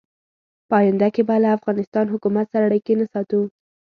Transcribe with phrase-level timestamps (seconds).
[0.67, 3.41] په آینده کې به له افغانستان حکومت سره اړیکې نه ساتو.